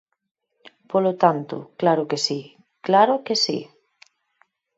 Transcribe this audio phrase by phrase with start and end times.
[0.91, 2.39] Polo tanto, claro que si,
[2.87, 3.59] ¡claro que si!